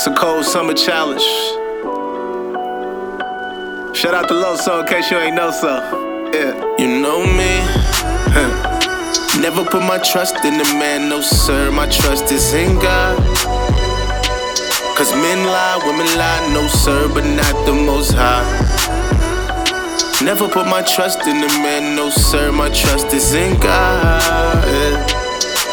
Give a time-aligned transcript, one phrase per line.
[0.00, 1.24] It's a cold summer challenge.
[3.96, 6.30] Shout out to Loso in case you ain't know so.
[6.32, 6.54] Yeah.
[6.78, 7.58] You know me.
[8.30, 9.40] Huh.
[9.40, 11.72] Never put my trust in the man, no sir.
[11.72, 13.18] My trust is in God.
[14.96, 18.46] Cause men lie, women lie, no sir, but not the most high.
[20.22, 22.52] Never put my trust in the man, no sir.
[22.52, 24.64] My trust is in God.
[24.68, 25.20] Yeah.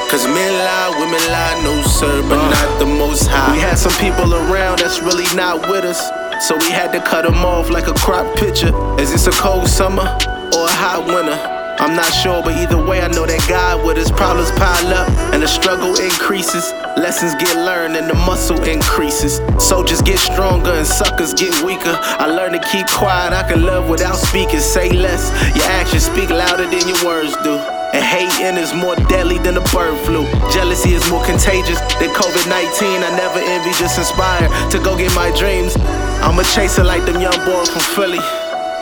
[0.09, 3.53] Cause men lie, women lie, no sir, but uh, not the most high.
[3.53, 5.99] We had some people around that's really not with us.
[6.47, 8.71] So we had to cut them off like a crop picture.
[8.99, 11.56] Is this a cold summer or a hot winter?
[11.87, 15.07] I'm not sure, but either way, I know that God with his Problems pile up
[15.31, 16.75] and the struggle increases.
[16.99, 19.39] Lessons get learned and the muscle increases.
[19.55, 21.95] Soldiers get stronger and suckers get weaker.
[22.19, 24.59] I learn to keep quiet, I can love without speaking.
[24.59, 27.55] Say less, your actions speak louder than your words do.
[27.55, 30.27] And hating is more deadly than the bird flu.
[30.51, 32.99] Jealousy is more contagious than COVID 19.
[32.99, 35.71] I never envy, just inspired to go get my dreams.
[36.19, 38.19] I'm a chaser like them young boys from Philly.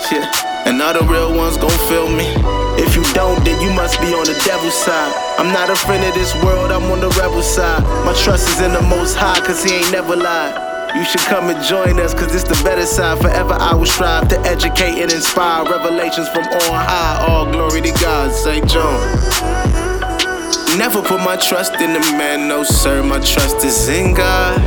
[0.09, 0.25] Yeah.
[0.65, 2.64] And all the real ones gon' feel me.
[3.15, 5.13] Don't, then you must be on the devil's side.
[5.39, 7.81] I'm not a friend of this world, I'm on the rebel side.
[8.05, 10.53] My trust is in the most high, cause he ain't never lied.
[10.95, 13.19] You should come and join us, cause it's the better side.
[13.19, 17.25] Forever I will strive to educate and inspire revelations from on high.
[17.27, 18.67] All glory to God, St.
[18.67, 18.99] John.
[20.77, 24.59] Never put my trust in a man, no sir, my trust is in God.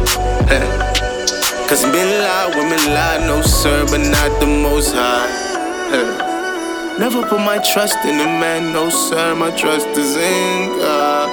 [1.68, 6.27] Cause men lie, women lie, no sir, but not the most high.
[6.98, 11.28] Never put my trust in a man, no sir, my trust is in God.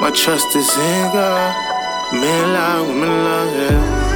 [0.00, 1.54] My trust is in God.
[2.12, 4.07] Men lie, women lie, yeah.